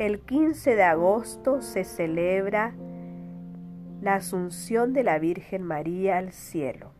[0.00, 2.72] el 15 de agosto se celebra
[4.00, 6.92] la Asunción de la Virgen María al cielo.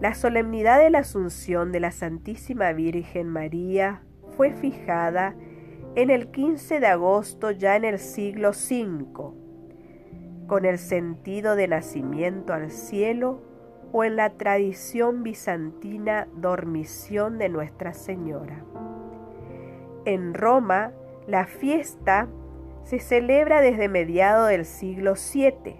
[0.00, 4.02] La solemnidad de la Asunción de la Santísima Virgen María
[4.36, 5.34] fue fijada
[5.96, 9.34] en el 15 de agosto ya en el siglo V,
[10.46, 13.42] con el sentido de nacimiento al cielo
[13.90, 18.64] o en la tradición bizantina dormición de Nuestra Señora.
[20.04, 20.92] En Roma,
[21.26, 22.28] la fiesta
[22.84, 25.76] se celebra desde mediados del siglo VII,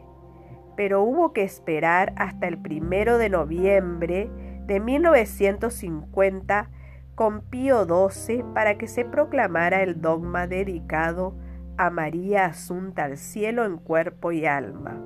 [0.77, 4.31] pero hubo que esperar hasta el primero de noviembre
[4.67, 6.71] de 1950
[7.15, 11.35] con Pío XII para que se proclamara el dogma dedicado
[11.79, 15.01] a María asunta al cielo en cuerpo y alma.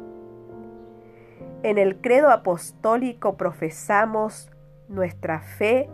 [1.63, 4.51] En el credo apostólico profesamos
[4.89, 5.89] nuestra fe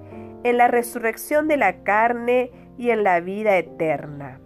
[0.44, 4.40] en la resurrección de la carne y en la vida eterna,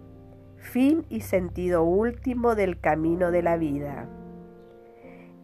[0.57, 4.09] fin y sentido último del camino de la vida.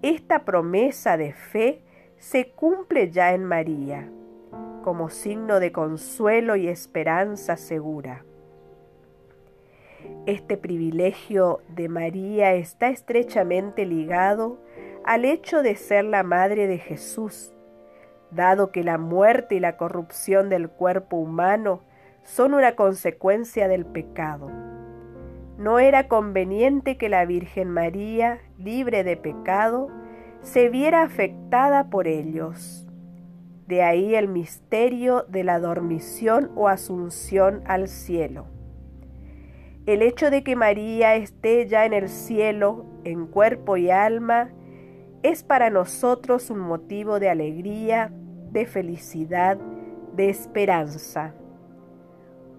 [0.01, 1.83] Esta promesa de fe
[2.17, 4.09] se cumple ya en María,
[4.83, 8.25] como signo de consuelo y esperanza segura.
[10.25, 14.57] Este privilegio de María está estrechamente ligado
[15.03, 17.53] al hecho de ser la madre de Jesús,
[18.31, 21.81] dado que la muerte y la corrupción del cuerpo humano
[22.23, 24.49] son una consecuencia del pecado.
[25.57, 29.89] No era conveniente que la Virgen María, libre de pecado,
[30.41, 32.87] se viera afectada por ellos.
[33.67, 38.47] De ahí el misterio de la dormición o asunción al cielo.
[39.85, 44.51] El hecho de que María esté ya en el cielo, en cuerpo y alma,
[45.23, 48.11] es para nosotros un motivo de alegría,
[48.51, 49.57] de felicidad,
[50.15, 51.33] de esperanza.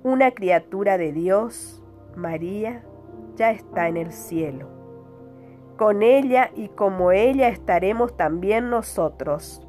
[0.02, 1.82] Una criatura de Dios,
[2.16, 2.82] María,
[3.36, 4.66] ya está en el cielo.
[5.76, 9.62] Con ella y como ella estaremos también nosotros,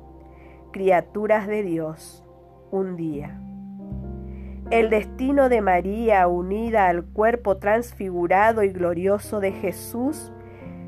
[0.72, 2.24] criaturas de Dios,
[2.72, 3.42] un día.
[4.70, 10.32] El destino de María unida al cuerpo transfigurado y glorioso de Jesús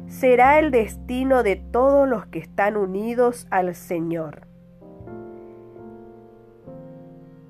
[0.08, 4.53] será el destino de todos los que están unidos al Señor.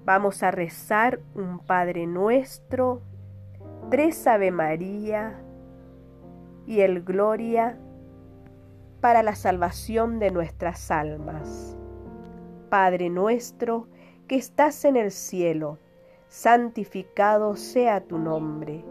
[0.05, 3.01] Vamos a rezar un Padre nuestro,
[3.89, 5.39] tres Ave María
[6.67, 7.77] y el Gloria
[8.99, 11.77] para la salvación de nuestras almas.
[12.69, 13.87] Padre nuestro
[14.27, 15.77] que estás en el cielo,
[16.27, 18.83] santificado sea tu nombre.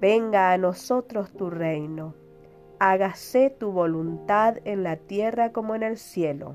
[0.00, 2.14] Venga a nosotros tu reino.
[2.78, 6.54] Hágase tu voluntad en la tierra como en el cielo.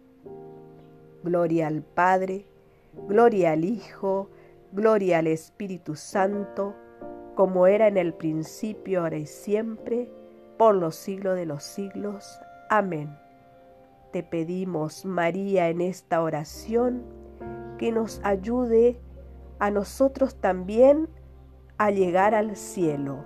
[1.23, 2.45] Gloria al Padre,
[3.07, 4.29] gloria al Hijo,
[4.71, 6.75] gloria al Espíritu Santo,
[7.35, 10.09] como era en el principio, ahora y siempre,
[10.57, 12.39] por los siglos de los siglos.
[12.69, 13.17] Amén.
[14.11, 17.03] Te pedimos, María, en esta oración,
[17.77, 18.99] que nos ayude
[19.59, 21.07] a nosotros también
[21.77, 23.25] a llegar al cielo